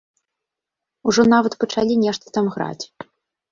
[1.11, 2.85] Ужо нават пачалі нешта там граць.